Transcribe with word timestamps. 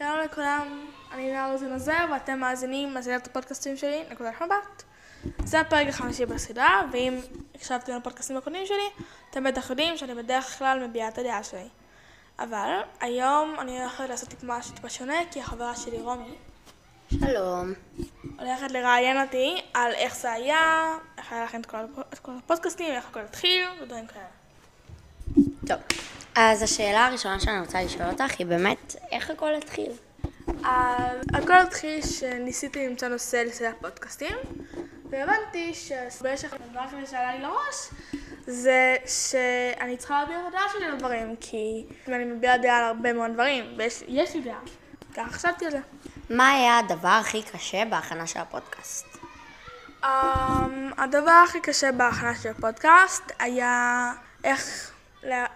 לכולם, 0.00 0.86
אני 1.12 1.32
נאור 1.32 1.52
רוזן 1.52 1.72
עוזר 1.72 2.06
ואתם 2.12 2.38
מאזינים 2.40 2.94
מאזינת 2.94 3.26
הפודקאסטים 3.26 3.76
שלי, 3.76 4.02
נקודת 4.10 4.42
מבט. 4.42 4.82
זה 5.44 5.60
הפרק 5.60 5.88
החמישי 5.88 6.26
בסדרה, 6.26 6.82
ואם 6.92 7.20
הקשבתם 7.54 7.96
לפודקאסטים 7.96 8.36
הקודמים 8.36 8.66
שלי, 8.66 9.04
אתם 9.30 9.44
בטח 9.44 9.70
יודעים 9.70 9.96
שאני 9.96 10.14
בדרך 10.14 10.58
כלל 10.58 10.86
מביעה 10.86 11.08
את 11.08 11.18
הדעה 11.18 11.42
שלי. 11.42 11.68
אבל 12.38 12.80
היום 13.00 13.54
אני 13.58 13.80
הולכת 13.80 14.04
לעשות 14.08 14.28
טיפה 14.28 14.46
משהו 14.46 14.74
טיפה 14.74 14.88
שונה, 14.88 15.14
כי 15.30 15.40
החברה 15.40 15.76
שלי 15.76 15.98
רומי 16.00 16.34
שלום. 17.10 17.72
הולכת 18.38 18.70
לראיין 18.70 19.20
אותי 19.20 19.62
על 19.74 19.92
איך 19.94 20.16
זה 20.16 20.32
היה, 20.32 20.94
איך 21.18 21.32
היה 21.32 21.44
לכם 21.44 21.60
את 21.60 21.66
כל, 21.66 21.76
הפ- 21.76 22.12
את 22.12 22.18
כל 22.18 22.32
הפודקאסטים, 22.44 22.92
איך 22.92 23.08
הכל 23.08 23.20
התחיל 23.20 23.64
ודברים 23.82 24.06
כאלה. 24.06 24.24
טוב, 25.66 25.78
אז 26.34 26.62
השאלה 26.62 27.06
הראשונה 27.06 27.40
שאני 27.40 27.60
רוצה 27.60 27.82
לשאול 27.82 28.08
אותך 28.08 28.34
היא 28.38 28.46
באמת, 28.46 28.96
איך 29.10 29.30
הכל 29.30 29.54
התחיל? 29.54 29.92
אז 30.64 31.18
הכל 31.34 31.58
התחיל 31.58 32.06
שניסיתי 32.06 32.88
למצוא 32.88 33.08
נושא 33.08 33.36
לסדר 33.36 33.72
פודקאסטים, 33.80 34.36
והבנתי 35.10 35.74
שבמשך 35.74 36.52
הדבר 36.52 36.80
הזה 36.80 37.10
שעלה 37.10 37.34
לי 37.34 37.42
לראש, 37.42 37.90
זה 38.46 38.96
שאני 39.06 39.96
צריכה 39.96 40.20
להביע 40.20 40.36
את 40.40 40.44
הדעה 40.48 40.62
שלי 40.72 40.84
על 40.84 40.96
דברים, 40.98 41.36
כי 41.40 41.86
אני 42.08 42.24
מביעה 42.24 42.58
דעה 42.58 42.78
על 42.78 42.84
הרבה 42.84 43.12
מאוד 43.12 43.30
דברים, 43.34 43.74
ויש 43.78 44.04
יש 44.08 44.34
לי 44.34 44.40
דעה. 44.40 44.60
ככה 45.16 45.30
חשבתי 45.30 45.64
על 45.64 45.70
זה. 45.70 45.80
מה 46.30 46.50
היה 46.50 46.78
הדבר 46.78 47.08
הכי 47.08 47.42
קשה 47.42 47.84
בהכנה 47.84 48.26
של 48.26 48.40
הפודקאסט? 48.40 49.06
Um, 50.02 50.06
הדבר 50.98 51.42
הכי 51.44 51.60
קשה 51.60 51.92
בהכנה 51.92 52.34
של 52.34 52.48
הפודקאסט 52.48 53.32
היה 53.38 54.12
איך, 54.44 54.91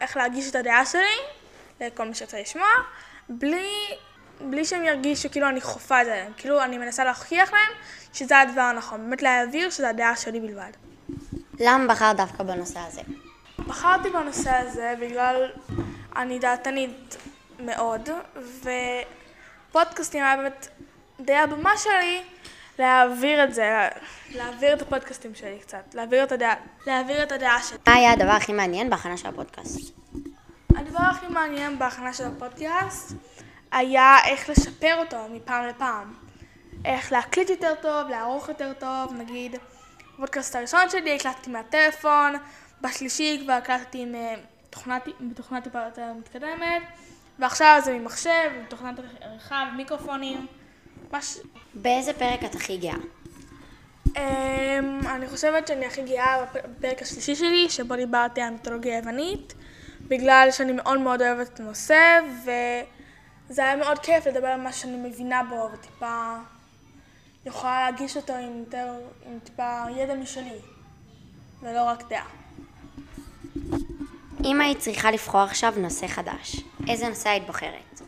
איך 0.00 0.16
להגיש 0.16 0.50
את 0.50 0.54
הדעה 0.54 0.86
שלי 0.86 1.16
לכל 1.80 2.04
מי 2.04 2.14
שרוצה 2.14 2.40
לשמוע, 2.40 2.68
בלי, 3.28 3.70
בלי 4.40 4.64
שהם 4.64 4.84
ירגישו 4.84 5.30
כאילו 5.30 5.48
אני 5.48 5.60
חופה 5.60 6.00
את 6.00 6.06
זה 6.06 6.12
עליהם, 6.12 6.32
כאילו 6.36 6.62
אני 6.62 6.78
מנסה 6.78 7.04
להוכיח 7.04 7.52
להם 7.52 7.72
שזה 8.12 8.38
הדבר 8.40 8.60
הנכון, 8.60 9.00
באמת 9.00 9.22
להעביר 9.22 9.70
שזה 9.70 9.88
הדעה 9.88 10.16
שלי 10.16 10.40
בלבד. 10.40 10.70
למה 11.60 11.94
בחרת 11.94 12.16
דווקא 12.16 12.42
בנושא 12.42 12.80
הזה? 12.80 13.00
בחרתי 13.58 14.10
בנושא 14.10 14.50
הזה 14.50 14.94
בגלל 15.00 15.50
אני 16.16 16.38
דעתנית 16.38 17.16
מאוד, 17.60 18.08
ופודקאסטים 19.70 20.22
היה 20.22 20.36
באמת 20.36 20.68
די 21.20 21.36
הבמה 21.36 21.76
שלי 21.76 22.22
להעביר 22.78 23.44
את 23.44 23.54
זה, 23.54 23.88
להעביר 24.34 24.72
את 24.72 24.82
הפודקאסטים 24.82 25.34
שלי 25.34 25.58
קצת, 25.58 25.94
להעביר 25.94 26.24
את 26.24 26.32
הדעה, 26.32 26.54
להעביר 26.86 27.22
את 27.22 27.32
הדעה 27.32 27.62
שלי. 27.62 27.78
מה 27.86 27.94
היה 27.94 28.12
הדבר 28.12 28.30
הכי 28.30 28.52
מעניין 28.52 28.90
בהכנה 28.90 29.16
של 29.16 29.28
הפודקאסט? 29.28 29.94
הדבר 30.76 31.02
הכי 31.10 31.26
מעניין 31.28 31.78
בהכנה 31.78 32.12
של 32.12 32.24
הפודקאסט 32.24 33.12
היה 33.72 34.16
איך 34.24 34.50
לשפר 34.50 34.96
אותו 34.98 35.16
מפעם 35.30 35.66
לפעם. 35.66 36.14
איך 36.84 37.12
להקליט 37.12 37.50
יותר 37.50 37.74
טוב, 37.82 38.08
לערוך 38.08 38.48
יותר 38.48 38.72
טוב, 38.78 39.12
נגיד, 39.18 39.56
בפודקאסט 40.14 40.56
הראשון 40.56 40.90
שלי 40.90 41.16
הקלטתי 41.16 41.50
מהטלפון, 41.50 42.32
בשלישי 42.80 43.40
כבר 43.44 43.52
הקלטתי 43.52 44.02
עם 44.02 44.14
אה, 44.14 44.34
תוכנת, 44.70 45.64
טיפה 45.64 45.84
יותר 45.84 46.12
מתקדמת, 46.18 46.82
ועכשיו 47.38 47.80
זה 47.84 47.98
ממחשב, 47.98 48.50
עם 48.56 48.64
תוכנת 48.68 48.98
עריכה 49.20 49.64
ומיקרופונים. 49.72 50.46
מש... 51.18 51.38
באיזה 51.74 52.12
פרק 52.12 52.44
את 52.44 52.54
הכי 52.54 52.76
גאה? 52.76 52.94
אמ, 54.16 55.00
אני 55.06 55.28
חושבת 55.28 55.68
שאני 55.68 55.86
הכי 55.86 56.02
גאה 56.02 56.44
בפ- 56.44 56.66
בפרק 56.66 57.02
השלישי 57.02 57.34
שלי, 57.34 57.70
שבו 57.70 57.96
דיברתי 57.96 58.40
על 58.40 58.50
מיתולוגיה 58.50 58.96
יוונית, 58.98 59.54
בגלל 60.08 60.48
שאני 60.50 60.72
מאוד 60.72 61.00
מאוד 61.00 61.22
אוהבת 61.22 61.48
את 61.54 61.60
הנושא, 61.60 62.20
וזה 62.42 63.64
היה 63.64 63.76
מאוד 63.76 63.98
כיף 63.98 64.26
לדבר 64.26 64.46
על 64.46 64.60
מה 64.60 64.72
שאני 64.72 65.08
מבינה 65.08 65.42
בו, 65.44 65.68
וטיפה 65.72 66.36
יכולה 67.46 67.90
להגיש 67.90 68.16
אותו 68.16 68.32
עם, 68.32 68.58
יותר, 68.58 68.92
עם 69.26 69.38
טיפה 69.44 69.84
ידע 69.96 70.14
משלי, 70.14 70.58
ולא 71.62 71.84
רק 71.84 72.08
דעה. 72.08 72.26
אם 74.44 74.60
היית 74.60 74.78
צריכה 74.78 75.10
לבחור 75.10 75.40
עכשיו 75.40 75.74
נושא 75.76 76.06
חדש, 76.06 76.56
איזה 76.88 77.08
נושא 77.08 77.28
היית 77.28 77.46
בוחרת? 77.46 78.02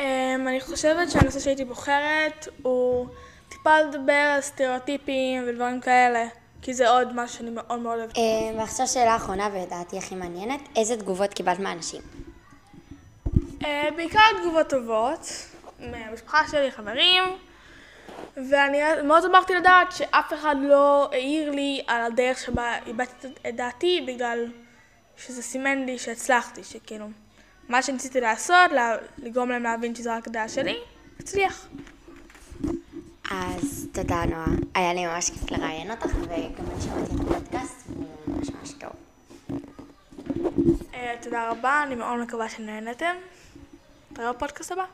אמ, 0.00 0.48
אני 0.48 0.60
חושבת 0.60 1.10
שהנושא 1.10 1.40
שהייתי 1.40 1.64
בוחרת 1.64 2.48
הוא 2.62 3.06
טיפה 3.48 3.80
לדבר 3.80 4.12
על 4.12 4.40
סטריאוטיפים 4.40 5.42
ודברים 5.46 5.80
כאלה, 5.80 6.26
כי 6.62 6.74
זה 6.74 6.90
עוד 6.90 7.08
משהו 7.14 7.38
שאני 7.38 7.50
מאוד 7.50 7.78
מאוד 7.80 7.98
אוהבת. 7.98 8.16
אה, 8.16 8.22
ועכשיו 8.58 8.86
שאלה 8.86 9.16
אחרונה 9.16 9.48
ולדעתי 9.52 9.98
הכי 9.98 10.14
מעניינת, 10.14 10.60
איזה 10.76 10.96
תגובות 10.96 11.34
קיבלת 11.34 11.58
מאנשים? 11.58 12.00
אה, 13.64 13.88
בעיקר 13.96 14.20
תגובות 14.42 14.68
טובות, 14.68 15.32
מהמשפחה 15.80 16.48
שלי, 16.50 16.70
חברים, 16.70 17.24
ואני 18.36 18.78
מאוד 19.04 19.22
שמחתי 19.22 19.54
לדעת 19.54 19.92
שאף 19.92 20.32
אחד 20.32 20.56
לא 20.62 21.08
העיר 21.12 21.50
לי 21.50 21.82
על 21.86 22.02
הדרך 22.02 22.38
שבה 22.38 22.74
הבעתי 22.86 23.28
את 23.48 23.56
דעתי, 23.56 24.04
בגלל 24.06 24.46
שזה 25.16 25.42
סימן 25.42 25.84
לי 25.86 25.98
שהצלחתי, 25.98 26.64
שכאילו, 26.64 27.06
מה 27.70 27.82
שניסיתי 27.82 28.20
לעשות, 28.20 28.70
לגרום 29.18 29.48
להם 29.48 29.62
להבין 29.62 29.94
שזה 29.94 30.16
רק 30.16 30.26
הדעה 30.26 30.48
שלי, 30.48 30.76
הצליח. 31.20 31.66
אז 33.30 33.86
תודה 33.92 34.24
נועה, 34.24 34.46
היה 34.74 34.94
לי 34.94 35.06
ממש 35.06 35.30
כיף 35.30 35.50
לראיין 35.50 35.90
אותך 35.90 36.06
וגם 36.06 36.64
אני 36.72 36.82
שמעתי 36.82 37.14
את 37.14 37.20
הפודקאסט, 37.20 37.88
הוא 37.88 38.06
ממש 38.26 38.50
ממש 38.50 38.72
טוב. 38.72 38.90
אה, 40.94 41.14
תודה 41.22 41.50
רבה, 41.50 41.82
אני 41.82 41.94
מאוד 41.94 42.20
מקווה 42.20 42.48
שנהנתם. 42.48 43.14
נתראה 44.12 44.32
בפודקאסט 44.32 44.72
הבא. 44.72 44.84